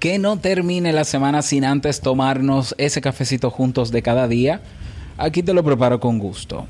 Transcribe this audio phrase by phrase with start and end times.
[0.00, 4.62] que no termine la semana sin antes tomarnos ese cafecito juntos de cada día.
[5.18, 6.66] Aquí te lo preparo con gusto.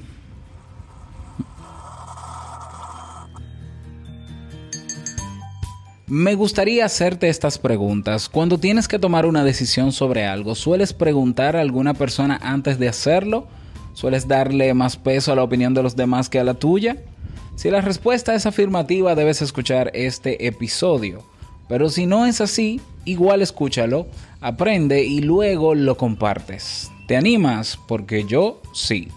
[6.09, 8.29] Me gustaría hacerte estas preguntas.
[8.29, 12.89] Cuando tienes que tomar una decisión sobre algo, ¿sueles preguntar a alguna persona antes de
[12.89, 13.47] hacerlo?
[13.95, 16.97] ¿Sueles darle más peso a la opinión de los demás que a la tuya?
[17.55, 21.23] Si la respuesta es afirmativa, debes escuchar este episodio.
[21.69, 24.07] Pero si no es así, igual escúchalo,
[24.41, 26.91] aprende y luego lo compartes.
[27.07, 27.79] ¿Te animas?
[27.89, 29.09] Porque yo sí.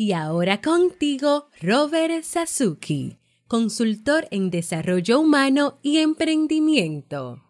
[0.00, 3.18] Y ahora contigo, Robert Sasuki,
[3.48, 7.42] consultor en desarrollo humano y emprendimiento.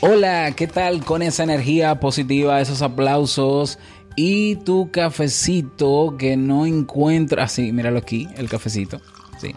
[0.00, 3.78] Hola, ¿qué tal con esa energía positiva, esos aplausos
[4.16, 7.52] y tu cafecito que no encuentras?
[7.52, 9.00] Sí, míralo aquí, el cafecito.
[9.38, 9.54] Sí.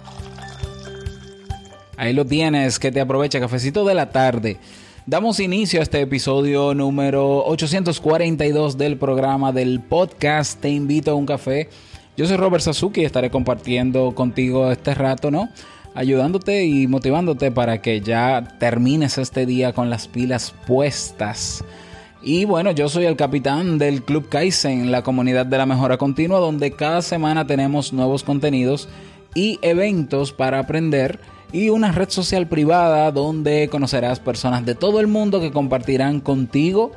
[1.98, 4.58] Ahí lo tienes, que te aprovecha, cafecito de la tarde.
[5.06, 11.26] Damos inicio a este episodio número 842 del programa del podcast Te invito a un
[11.26, 11.70] café.
[12.16, 15.50] Yo soy Robert Sasuki y estaré compartiendo contigo este rato, ¿no?
[15.96, 21.64] Ayudándote y motivándote para que ya termines este día con las pilas puestas.
[22.22, 26.40] Y bueno, yo soy el capitán del Club Kaizen, la comunidad de la mejora continua,
[26.40, 28.90] donde cada semana tenemos nuevos contenidos
[29.36, 31.22] y eventos para aprender
[31.54, 36.92] y una red social privada donde conocerás personas de todo el mundo que compartirán contigo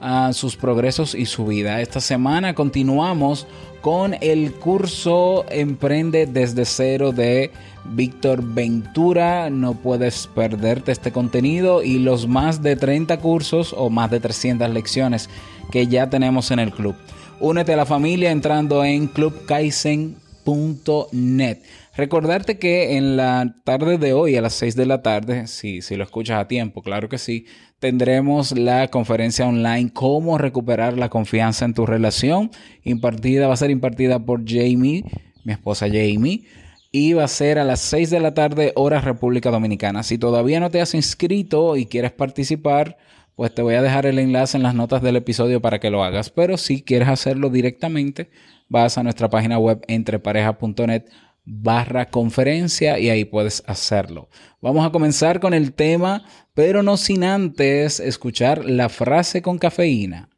[0.00, 1.80] ah, sus progresos y su vida.
[1.80, 3.46] Esta semana continuamos
[3.80, 7.52] con el curso Emprende desde cero de
[7.84, 9.48] Víctor Ventura.
[9.50, 14.70] No puedes perderte este contenido y los más de 30 cursos o más de 300
[14.70, 15.28] lecciones
[15.70, 16.96] que ya tenemos en el club.
[17.38, 21.58] Únete a la familia entrando en clubkaizen.net.
[21.96, 25.96] Recordarte que en la tarde de hoy, a las 6 de la tarde, si, si
[25.96, 27.46] lo escuchas a tiempo, claro que sí,
[27.78, 32.50] tendremos la conferencia online Cómo recuperar la confianza en tu relación.
[32.84, 35.04] Impartida, va a ser impartida por Jamie,
[35.44, 36.44] mi esposa Jamie.
[36.92, 40.02] Y va a ser a las 6 de la tarde, hora República Dominicana.
[40.02, 42.96] Si todavía no te has inscrito y quieres participar,
[43.34, 46.02] pues te voy a dejar el enlace en las notas del episodio para que lo
[46.02, 46.30] hagas.
[46.30, 48.30] Pero si quieres hacerlo directamente,
[48.68, 51.04] vas a nuestra página web entrepareja.net
[51.46, 54.28] barra conferencia y ahí puedes hacerlo.
[54.60, 60.28] Vamos a comenzar con el tema, pero no sin antes escuchar la frase con cafeína.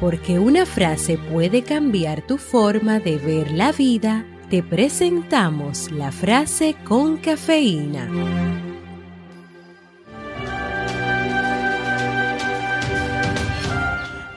[0.00, 6.74] Porque una frase puede cambiar tu forma de ver la vida, te presentamos la frase
[6.84, 8.69] con cafeína.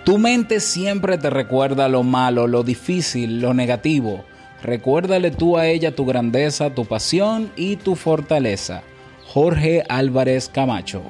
[0.06, 4.25] Tu mente siempre te recuerda lo malo, lo difícil, lo negativo.
[4.62, 8.84] Recuérdale tú a ella tu grandeza, tu pasión y tu fortaleza.
[9.25, 11.03] Jorge Álvarez Camacho.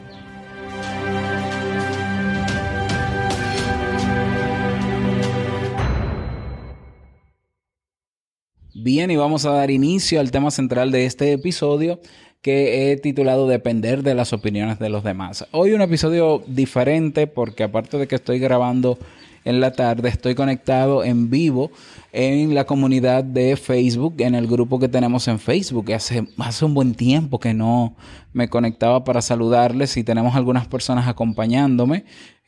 [8.76, 12.00] Bien, y vamos a dar inicio al tema central de este episodio
[12.44, 15.48] que he titulado Depender de las opiniones de los demás.
[15.52, 19.00] Hoy un episodio diferente porque aparte de que estoy grabando
[19.46, 21.72] en la tarde, estoy conectado en vivo
[22.12, 25.94] en la comunidad de Facebook, en el grupo que tenemos en Facebook.
[25.94, 27.96] Hace, hace un buen tiempo que no
[28.34, 32.04] me conectaba para saludarles y tenemos algunas personas acompañándome,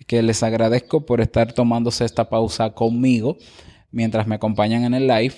[0.08, 3.38] que les agradezco por estar tomándose esta pausa conmigo
[3.92, 5.36] mientras me acompañan en el live.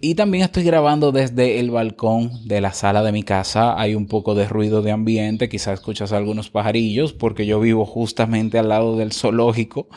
[0.00, 3.80] Y también estoy grabando desde el balcón de la sala de mi casa.
[3.80, 8.58] Hay un poco de ruido de ambiente, quizás escuchas algunos pajarillos, porque yo vivo justamente
[8.58, 9.88] al lado del zoológico,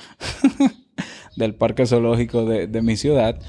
[1.35, 3.39] del parque zoológico de, de mi ciudad.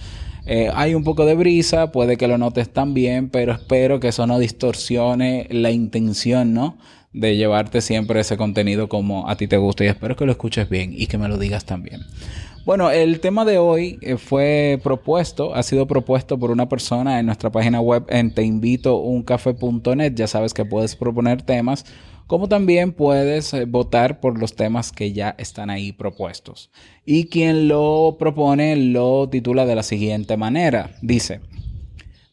[0.46, 4.26] Eh, hay un poco de brisa, puede que lo notes también, pero espero que eso
[4.26, 6.78] no distorsione la intención, ¿no?
[7.12, 10.68] de llevarte siempre ese contenido como a ti te gusta y espero que lo escuches
[10.68, 12.00] bien y que me lo digas también.
[12.64, 17.26] Bueno, el tema de hoy eh, fue propuesto, ha sido propuesto por una persona en
[17.26, 20.12] nuestra página web en teinvitouncafé.net.
[20.14, 21.84] Ya sabes que puedes proponer temas,
[22.28, 26.70] como también puedes eh, votar por los temas que ya están ahí propuestos.
[27.04, 30.94] Y quien lo propone lo titula de la siguiente manera.
[31.02, 31.40] Dice,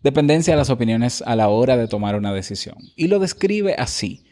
[0.03, 2.77] dependencia de las opiniones a la hora de tomar una decisión.
[2.95, 4.25] Y lo describe así.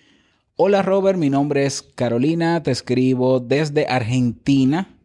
[0.58, 4.97] Hola Robert, mi nombre es Carolina, te escribo desde Argentina.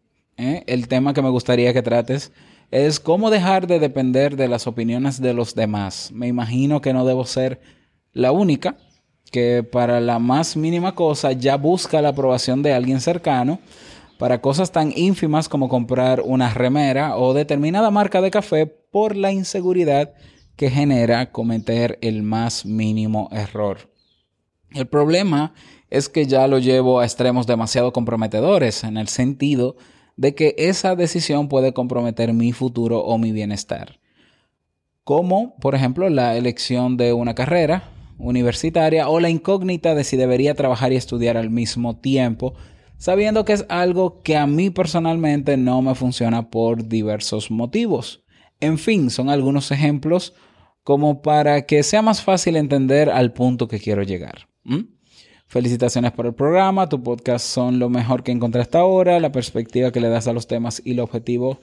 [0.42, 0.64] ¿Eh?
[0.66, 2.32] El tema que me gustaría que trates
[2.70, 6.10] es cómo dejar de depender de las opiniones de los demás.
[6.12, 7.60] Me imagino que no debo ser
[8.12, 8.76] la única
[9.30, 13.60] que para la más mínima cosa ya busca la aprobación de alguien cercano
[14.18, 19.32] para cosas tan ínfimas como comprar una remera o determinada marca de café por la
[19.32, 20.14] inseguridad
[20.56, 23.90] que genera cometer el más mínimo error.
[24.70, 25.54] El problema
[25.90, 29.76] es que ya lo llevo a extremos demasiado comprometedores en el sentido
[30.22, 33.98] de que esa decisión puede comprometer mi futuro o mi bienestar.
[35.02, 40.54] Como, por ejemplo, la elección de una carrera universitaria o la incógnita de si debería
[40.54, 42.54] trabajar y estudiar al mismo tiempo,
[42.98, 48.22] sabiendo que es algo que a mí personalmente no me funciona por diversos motivos.
[48.60, 50.34] En fin, son algunos ejemplos
[50.84, 54.46] como para que sea más fácil entender al punto que quiero llegar.
[55.52, 59.92] Felicitaciones por el programa, tu podcast son lo mejor que encontré hasta ahora, la perspectiva
[59.92, 61.60] que le das a los temas y el objetivo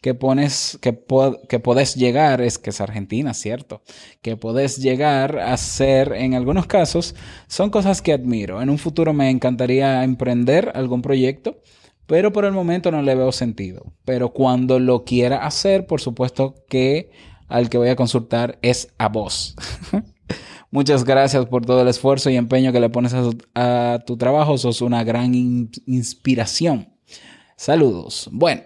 [0.00, 3.80] que pones, que, podés llegar, es que es Argentina, ¿cierto?
[4.22, 7.14] Que podés llegar a ser, en algunos casos,
[7.46, 8.60] son cosas que admiro.
[8.60, 11.62] En un futuro me encantaría emprender algún proyecto,
[12.08, 13.92] pero por el momento no le veo sentido.
[14.04, 17.12] Pero cuando lo quiera hacer, por supuesto que
[17.46, 19.54] al que voy a consultar es a vos.
[20.70, 23.14] Muchas gracias por todo el esfuerzo y empeño que le pones
[23.54, 24.58] a, tu trabajo.
[24.58, 26.88] Sos una gran inspiración.
[27.56, 28.28] Saludos.
[28.32, 28.62] Bueno,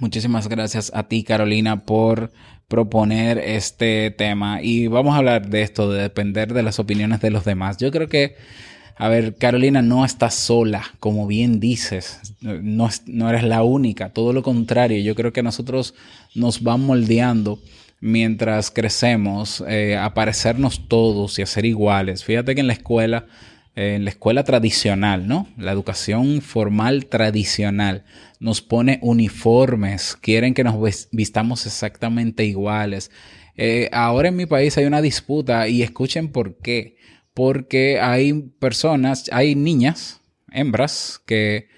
[0.00, 2.32] muchísimas gracias a ti, Carolina, por
[2.66, 4.62] proponer este tema.
[4.62, 7.76] Y vamos a hablar de esto, de depender de las opiniones de los demás.
[7.76, 8.36] Yo creo que,
[8.96, 12.20] a ver, Carolina no está sola, como bien dices.
[12.40, 14.14] No, no eres la única.
[14.14, 14.98] Todo lo contrario.
[15.02, 15.94] Yo creo que nosotros
[16.34, 17.58] nos van moldeando
[18.02, 22.24] mientras crecemos, eh, a parecernos todos y a ser iguales.
[22.24, 23.26] Fíjate que en la escuela,
[23.76, 25.46] eh, en la escuela tradicional, ¿no?
[25.56, 28.04] La educación formal tradicional
[28.40, 33.12] nos pone uniformes, quieren que nos vistamos exactamente iguales.
[33.56, 36.96] Eh, ahora en mi país hay una disputa y escuchen por qué.
[37.34, 40.20] Porque hay personas, hay niñas,
[40.50, 41.68] hembras, que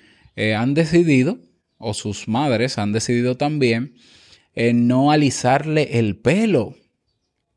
[0.57, 1.39] han decidido,
[1.79, 3.95] o sus madres han decidido también,
[4.57, 6.75] no alisarle el pelo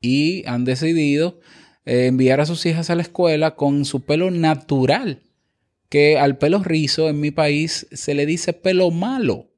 [0.01, 1.39] y han decidido
[1.85, 5.23] eh, enviar a sus hijas a la escuela con su pelo natural,
[5.89, 9.51] que al pelo rizo en mi país se le dice pelo malo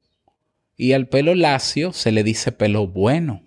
[0.76, 3.42] y al pelo lacio se le dice pelo bueno.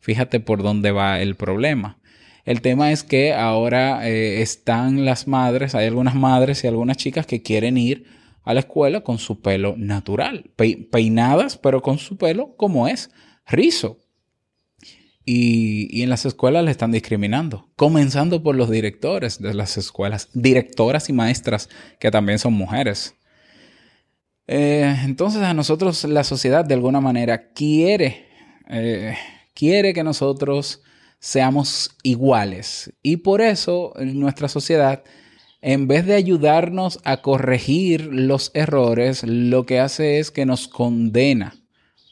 [0.00, 1.98] Fíjate por dónde va el problema.
[2.44, 7.26] El tema es que ahora eh, están las madres, hay algunas madres y algunas chicas
[7.26, 8.04] que quieren ir
[8.44, 10.50] a la escuela con su pelo natural,
[10.90, 13.10] peinadas, pero con su pelo como es,
[13.46, 13.98] rizo.
[15.26, 21.08] Y, en las escuelas le están discriminando, comenzando por los directores de las escuelas, directoras
[21.08, 23.14] y maestras que también son mujeres.
[24.46, 28.28] Eh, entonces a nosotros la sociedad de alguna manera quiere,
[28.68, 29.16] eh,
[29.54, 30.82] quiere que nosotros
[31.18, 32.92] seamos iguales.
[33.02, 35.02] Y por eso nuestra sociedad,
[35.66, 41.54] en vez de ayudarnos a corregir los errores, lo que hace es que nos condena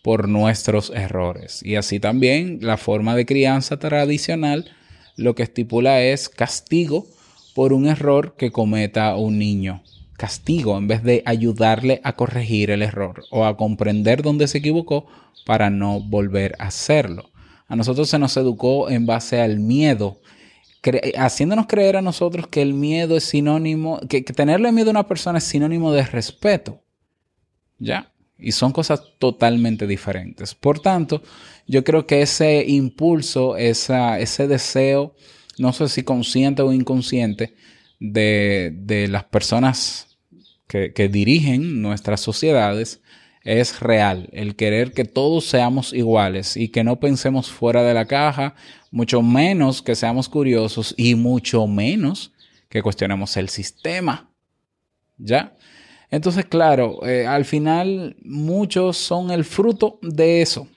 [0.03, 1.63] por nuestros errores.
[1.63, 4.71] Y así también la forma de crianza tradicional
[5.19, 7.07] lo que estipula es castigo
[7.55, 9.83] por un error que cometa un niño.
[10.17, 15.07] Castigo en vez de ayudarle a corregir el error o a comprender dónde se equivocó
[15.45, 17.31] para no volver a hacerlo.
[17.69, 20.23] A nosotros se nos educó en base al miedo,
[21.17, 25.39] haciéndonos creer a nosotros que el miedo es sinónimo, que, tenerle miedo a una persona
[25.39, 26.83] es sinónimo de respeto.
[27.79, 28.13] ¿Ya?
[28.39, 30.55] Y son cosas totalmente diferentes.
[30.55, 31.23] Por tanto,
[31.67, 35.15] yo creo que ese impulso, ese deseo,
[35.59, 37.55] no sé si consciente o inconsciente,
[38.03, 40.19] de, las personas
[40.67, 43.02] que, dirigen nuestras sociedades
[43.45, 44.29] es real.
[44.33, 48.55] El querer que todos seamos iguales y que no pensemos fuera de la caja,
[48.91, 52.33] mucho menos que seamos curiosos y mucho menos
[52.69, 54.31] que cuestionemos el sistema.
[55.19, 55.57] ¿Ya?
[56.11, 60.69] Entonces, claro, eh, al final muchos son el fruto de eso.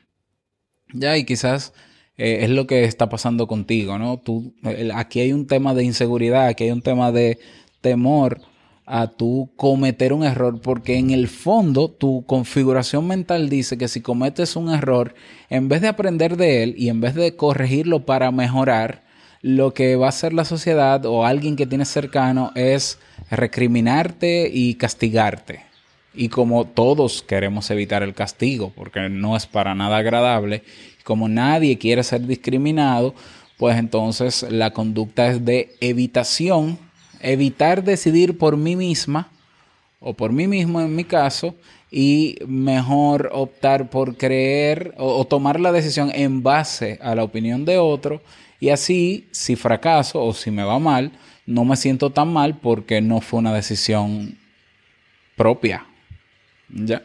[0.94, 1.74] Ya, y quizás
[2.18, 4.18] eh, es lo que está pasando contigo, ¿no?
[4.18, 4.54] Tú,
[4.94, 7.38] aquí hay un tema de inseguridad, aquí hay un tema de,
[7.86, 8.42] temor
[8.86, 14.02] a tú cometer un error, porque en el fondo tu configuración mental dice que si
[14.02, 15.16] cometes un error,
[15.50, 19.04] en vez de aprender de él y en vez de corregirlo para mejorar,
[19.42, 23.00] lo que va a hacer la sociedad o alguien que tienes cercano es
[23.30, 25.62] recriminarte y castigarte.
[26.16, 30.64] Y como todos queremos evitar el castigo, porque no es para nada agradable,
[31.04, 33.14] como nadie quiere ser discriminado,
[33.58, 36.80] pues entonces la conducta es de evitación,
[37.26, 39.30] evitar decidir por mí misma
[40.00, 41.56] o por mí mismo en mi caso
[41.92, 47.78] y mejor optar por creer o, tomar la decisión en base a la opinión de
[47.78, 48.22] otro
[48.60, 51.12] y así si fracaso o si me va mal,
[51.46, 54.38] no me siento tan mal porque no fue una decisión
[55.36, 55.86] propia.
[56.70, 57.04] ¿Ya?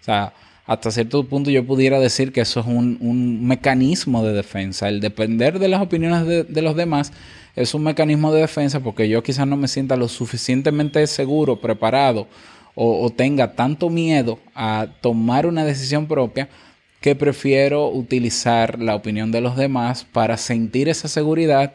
[0.00, 0.32] O sea,
[0.70, 4.88] hasta cierto punto yo pudiera decir que eso es un, un mecanismo de defensa.
[4.88, 7.12] El depender de las opiniones de, de, los demás
[7.56, 12.28] es un mecanismo de defensa porque yo quizás no me sienta lo suficientemente seguro, preparado
[12.76, 16.48] o, o tenga tanto miedo a tomar una decisión propia
[17.00, 21.72] que prefiero utilizar la opinión de los demás para sentir esa seguridad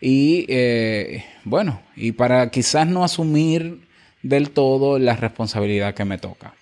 [0.00, 3.82] y eh, bueno, y para quizás no asumir
[4.22, 6.54] del todo la responsabilidad que me toca.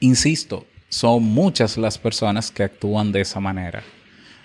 [0.00, 3.82] Insisto, son muchas las personas que actúan de esa manera.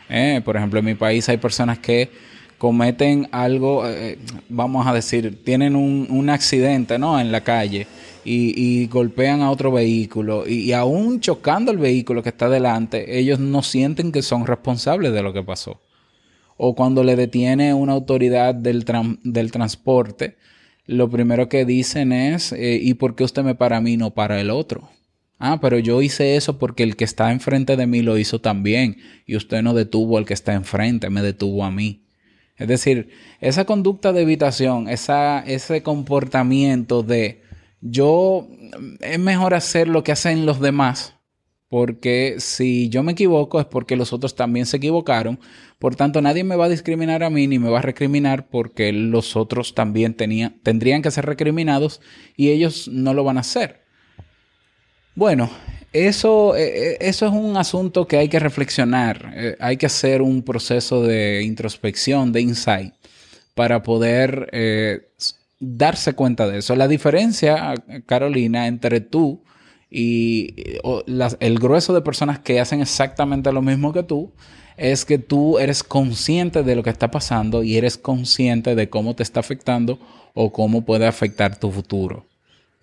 [0.10, 2.10] Eh, por ejemplo, en mi país hay personas que
[2.58, 7.20] cometen algo, eh, vamos a decir, tienen un, un, accidente ¿no?
[7.20, 7.88] en la calle
[8.24, 13.64] y, golpean a otro vehículo y, aún chocando el vehículo que está delante, ellos no
[13.64, 15.82] sienten que son responsables de lo que pasó.
[16.58, 18.86] O cuando le detiene una autoridad del,
[19.24, 20.38] del transporte,
[20.86, 24.12] lo primero que dicen es, eh, ¿y por qué usted me para a mí no
[24.12, 24.90] para el otro?
[25.44, 28.98] Ah, pero yo hice eso porque el que está enfrente de mí lo hizo también
[29.26, 32.06] y usted no detuvo al que está enfrente, me detuvo a mí.
[32.58, 37.42] Es decir, esa conducta de evitación, esa, ese comportamiento de
[37.82, 38.48] yo
[39.00, 41.16] es mejor hacer lo que hacen los demás,
[41.70, 45.40] porque si yo me equivoco es porque los otros también se equivocaron,
[45.80, 48.94] por tanto nadie me va a discriminar a mí ni me va a recriminar porque
[48.94, 52.00] los otros también tendrían que ser recriminados
[52.38, 53.81] y ellos no lo van a hacer.
[55.16, 55.50] Bueno,
[55.92, 60.42] eso, eh, eso es un asunto que hay que reflexionar, eh, hay que hacer un
[60.42, 62.94] proceso de introspección, de insight,
[63.54, 65.10] para poder eh,
[65.60, 66.76] darse cuenta de eso.
[66.78, 67.74] La diferencia,
[68.06, 69.44] Carolina, entre tú
[69.90, 70.56] y
[71.42, 74.32] el grueso de personas que hacen exactamente lo mismo que tú,
[74.78, 79.14] es que tú eres consciente de lo que está pasando y eres consciente de cómo
[79.16, 80.00] te está afectando
[80.34, 82.31] o cómo puede afectar tu futuro.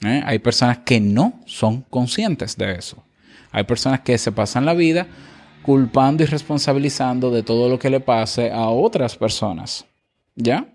[0.02, 0.22] ¿Eh?
[0.24, 3.02] Hay personas que no son conscientes de eso.
[3.50, 5.06] Hay personas que se pasan la vida
[5.62, 9.84] culpando y responsabilizando de todo lo que le pase a otras personas.
[10.36, 10.68] ¿Ya?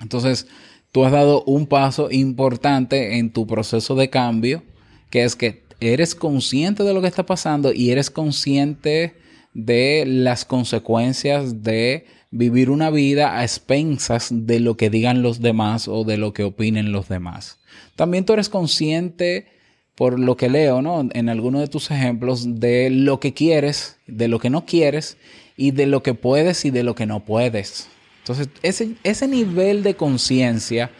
[0.00, 0.46] Entonces,
[0.90, 4.64] tú has dado un paso importante en tu proceso de cambio,
[5.10, 9.16] que es que eres consciente de lo que está pasando y eres consciente
[9.54, 15.86] de las consecuencias de vivir una vida a expensas de lo que digan los demás
[15.86, 17.60] o de lo que opinen los demás.
[17.94, 19.46] También tú eres consciente,
[19.94, 21.08] por lo que leo, ¿no?
[21.12, 25.18] En algunos de tus ejemplos, de lo que quieres, de lo que no quieres
[25.56, 27.88] y de lo que puedes y de lo que no puedes.
[28.20, 30.90] Entonces, ese, ese nivel de conciencia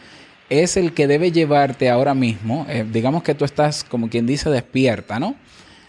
[0.49, 2.67] es el que debe llevarte ahora mismo.
[2.69, 5.35] Eh, digamos que tú estás, como quien dice, despierta, ¿no?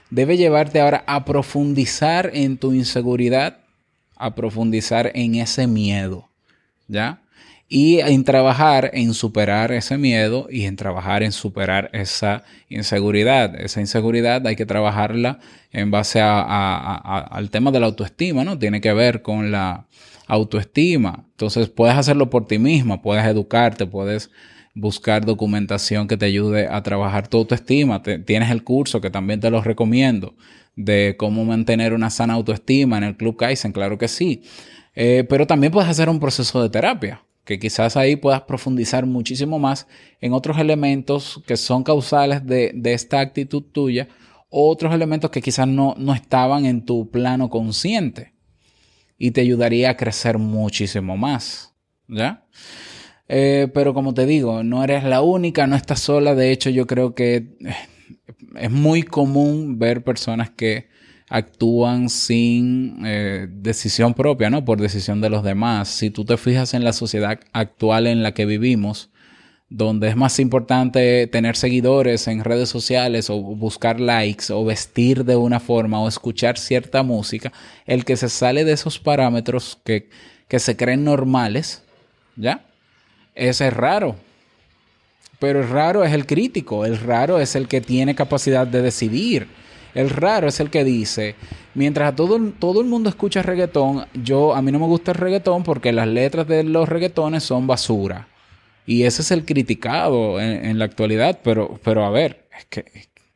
[0.08, 3.58] Debe llevarte ahora a profundizar en tu inseguridad,
[4.16, 6.28] a profundizar en ese miedo,
[6.88, 7.20] ¿ya?
[7.68, 13.58] y en trabajar en superar ese miedo y en trabajar en superar esa inseguridad.
[13.60, 15.40] Esa inseguridad hay que trabajarla
[15.72, 18.58] en base al tema de la autoestima, ¿no?
[18.58, 19.86] Tiene que ver con la
[20.26, 21.24] autoestima.
[21.32, 24.30] Entonces puedes hacerlo por ti misma, puedes educarte, puedes
[24.74, 28.02] buscar documentación que te ayude a trabajar tu autoestima.
[28.02, 30.34] Tienes el curso que también te lo recomiendo
[30.76, 34.42] de cómo mantener una sana autoestima en el Club Kaizen, claro que sí.
[34.94, 39.58] Eh, pero también puedes hacer un proceso de terapia que quizás ahí puedas profundizar muchísimo
[39.58, 39.86] más
[40.20, 44.08] en otros elementos que son causales de, de esta actitud tuya,
[44.48, 48.32] otros elementos que quizás no, no estaban en tu plano consciente
[49.18, 51.74] y te ayudaría a crecer muchísimo más,
[52.08, 52.46] ¿ya?
[53.28, 56.86] Eh, pero como te digo, no eres la única, no estás sola, de hecho yo
[56.86, 57.56] creo que
[58.56, 60.88] es muy común ver personas que
[61.28, 64.64] actúan sin eh, decisión propia, ¿no?
[64.64, 65.88] Por decisión de los demás.
[65.88, 69.10] Si tú te fijas en la sociedad actual en la que vivimos,
[69.68, 75.36] donde es más importante tener seguidores en redes sociales o buscar likes o vestir de
[75.36, 77.52] una forma o escuchar cierta música,
[77.86, 80.10] el que se sale de esos parámetros que,
[80.46, 81.82] que se creen normales,
[82.36, 82.66] ¿ya?
[83.34, 84.16] Ese es raro.
[85.38, 89.48] Pero el raro es el crítico, el raro es el que tiene capacidad de decidir.
[89.94, 91.36] El raro es el que dice,
[91.74, 95.18] mientras a todo, todo el mundo escucha reggaetón, yo a mí no me gusta el
[95.18, 98.28] reggaetón porque las letras de los reggaetones son basura.
[98.86, 102.84] Y ese es el criticado en, la actualidad, pero, pero a ver, es que,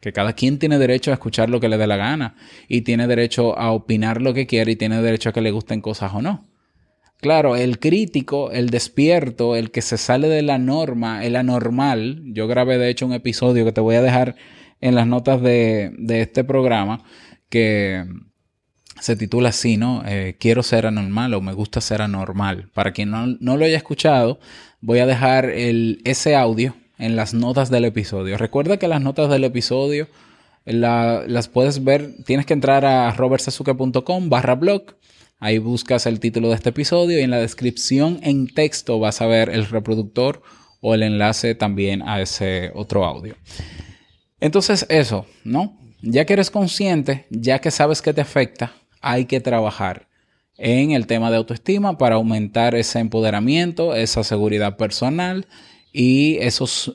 [0.00, 2.34] que cada quien tiene derecho a escuchar lo que le dé la gana
[2.68, 5.80] y tiene derecho a opinar lo que quiere y tiene derecho a que le gusten
[5.80, 6.44] cosas o no.
[7.20, 12.22] Claro, el crítico, el despierto, el que se sale de la norma, el anormal.
[12.26, 14.36] Yo grabé de hecho un episodio que te voy a dejar
[14.80, 17.02] en las notas de, de este programa
[17.48, 18.04] que
[19.00, 20.02] se titula así, ¿no?
[20.06, 22.70] Eh, Quiero ser anormal o me gusta ser anormal.
[22.72, 24.38] Para quien no, no lo haya escuchado,
[24.80, 28.38] voy a dejar el, ese audio en las notas del episodio.
[28.38, 30.06] Recuerda que las notas del episodio
[30.64, 34.82] la- las puedes ver, tienes que entrar a robertsazuke.com barra blog.
[35.40, 39.26] Ahí buscas el título de este episodio y en la descripción en texto vas a
[39.26, 40.42] ver el reproductor
[40.80, 43.36] o el enlace también a ese otro audio.
[44.40, 45.78] Entonces eso, ¿no?
[46.02, 50.08] Ya que eres consciente, ya que sabes que te afecta, hay que trabajar
[50.56, 55.46] en el tema de autoestima para aumentar ese empoderamiento, esa seguridad personal
[55.92, 56.38] y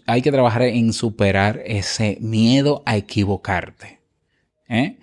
[0.06, 4.02] hay que trabajar en superar ese miedo a equivocarte.
[4.68, 4.98] ¿eh?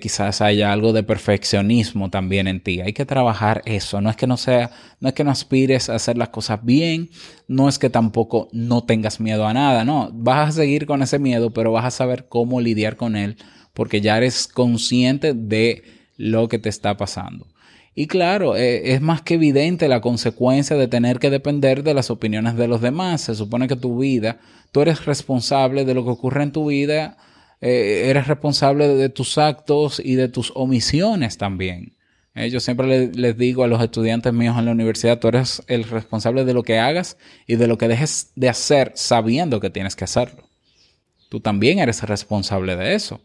[0.00, 2.80] Quizás haya algo de perfeccionismo también en ti.
[2.80, 4.00] Hay que trabajar eso.
[4.00, 4.70] No es que no sea,
[5.00, 7.10] no es que no aspires a hacer las cosas bien,
[7.48, 9.84] no es que tampoco no tengas miedo a nada.
[9.84, 13.36] No, vas a seguir con ese miedo, pero vas a saber cómo lidiar con él
[13.74, 15.82] porque ya eres consciente de
[16.16, 17.46] lo que te está pasando.
[17.94, 22.10] Y claro, eh, es más que evidente la consecuencia de tener que depender de las
[22.10, 23.22] opiniones de los demás.
[23.22, 24.38] Se supone que tu vida,
[24.72, 27.18] tú eres responsable de lo que ocurre en tu vida,
[27.62, 31.96] eh, eres responsable de, tus actos y de tus omisiones también.
[32.34, 35.62] Eh, yo siempre le- les digo a los estudiantes míos en la universidad, tú eres
[35.68, 37.16] el responsable de lo que hagas
[37.46, 40.48] y de lo que dejes de hacer sabiendo que tienes que hacerlo.
[41.30, 43.22] Tú también eres responsable de eso.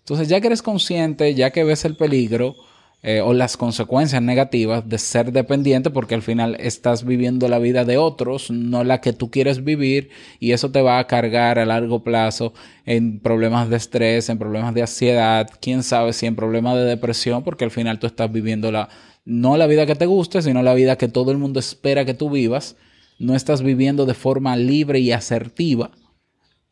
[0.00, 2.56] Entonces, ya que eres consciente, ya que ves el peligro
[3.00, 7.84] eh, o las consecuencias negativas de ser dependiente, porque al final estás viviendo la vida
[7.84, 11.64] de otros, no la que tú quieres vivir, y eso te va a cargar a
[11.64, 12.54] largo plazo
[12.86, 17.44] en problemas de estrés, en problemas de ansiedad, quién sabe si en problemas de depresión,
[17.44, 18.88] porque al final tú estás viviendo la,
[19.24, 22.14] no la vida que te guste, sino la vida que todo el mundo espera que
[22.14, 22.76] tú vivas,
[23.20, 25.92] no estás viviendo de forma libre y asertiva.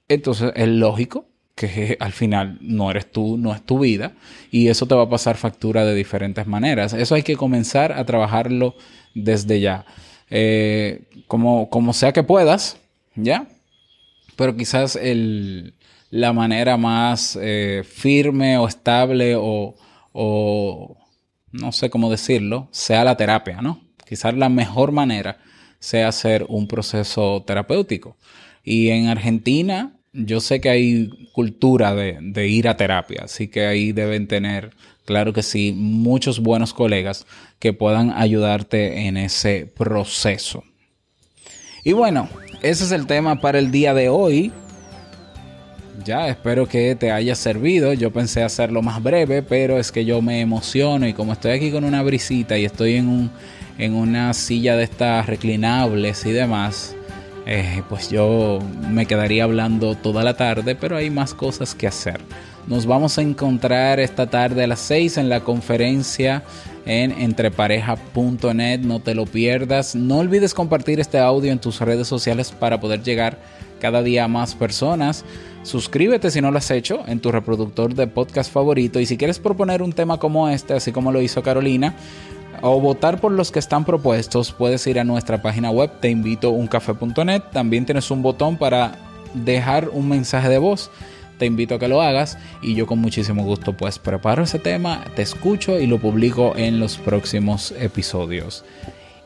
[0.08, 4.12] Entonces es lógico que al final no eres tú, no es tu vida,
[4.52, 6.92] y eso te va a pasar factura de diferentes maneras.
[6.92, 8.76] Eso hay que comenzar a trabajarlo
[9.14, 9.84] desde ya.
[10.30, 12.78] Eh, como, como sea que puedas,
[13.16, 13.48] ¿ya?
[14.36, 15.74] Pero quizás el,
[16.10, 19.74] la manera más eh, firme o estable o,
[20.12, 20.96] o
[21.52, 23.80] no sé cómo decirlo, sea la terapia, ¿no?
[24.06, 25.38] Quizás la mejor manera
[25.78, 28.16] sea hacer un proceso terapéutico.
[28.62, 33.92] Y en Argentina yo sé que hay cultura de, ir a terapia, así que ahí
[33.92, 34.70] deben tener,
[35.04, 37.26] claro que sí, muchos buenos colegas
[37.58, 40.64] que puedan ayudarte en ese proceso.
[41.84, 42.28] Y bueno,
[42.62, 44.52] ese es el tema para el día de hoy.
[46.04, 47.92] Ya, espero que te haya servido.
[47.92, 51.70] Yo pensé hacerlo más breve, pero es que yo me emociono y como estoy aquí
[51.70, 56.95] con una brisita y estoy en una silla de estas reclinables y demás,
[57.46, 58.58] eh, pues yo
[58.90, 62.20] me quedaría hablando toda la tarde, pero hay más cosas que hacer.
[62.66, 66.42] Nos vamos a encontrar esta tarde a las 6 en la conferencia
[66.84, 68.80] en entrepareja.net.
[68.80, 69.94] No te lo pierdas.
[69.94, 73.38] No olvides compartir este audio en tus redes sociales para poder llegar
[73.80, 75.24] cada día a más personas.
[75.62, 78.98] Suscríbete si no lo has hecho en tu reproductor de podcast favorito.
[78.98, 81.94] Y si quieres proponer un tema como este, así como lo hizo Carolina,
[82.62, 87.42] o votar por los que están propuestos, puedes ir a nuestra página web teinvitouncafé.net.
[87.52, 88.92] También tienes un botón para
[89.34, 90.90] dejar un mensaje de voz.
[91.38, 95.04] Te invito a que lo hagas y yo con muchísimo gusto pues preparo ese tema,
[95.14, 98.64] te escucho y lo publico en los próximos episodios.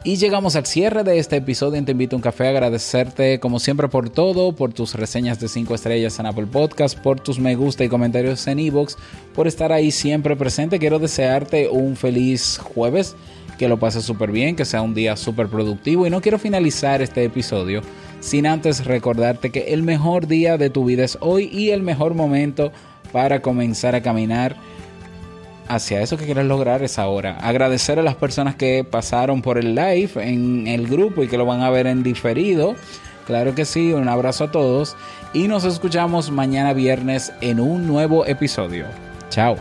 [0.03, 2.49] Y llegamos al cierre de este episodio en Te Invito a un Café.
[2.49, 7.21] Agradecerte como siempre por todo, por tus reseñas de 5 estrellas en Apple Podcast, por
[7.21, 8.97] tus me gusta y comentarios en iVoox,
[9.35, 10.79] por estar ahí siempre presente.
[10.79, 13.15] Quiero desearte un feliz jueves,
[13.59, 16.07] que lo pases súper bien, que sea un día súper productivo.
[16.07, 17.83] Y no quiero finalizar este episodio
[18.21, 22.15] sin antes recordarte que el mejor día de tu vida es hoy y el mejor
[22.15, 22.73] momento
[23.13, 24.57] para comenzar a caminar
[25.71, 27.39] hacia eso que quieres lograr es ahora.
[27.41, 31.47] Agradecer a las personas que pasaron por el live en el grupo y que lo
[31.47, 32.75] van a ver en diferido.
[33.27, 34.97] Claro que sí, un abrazo a todos
[35.33, 38.87] y nos escuchamos mañana viernes en un nuevo episodio.
[39.31, 39.57] Chao.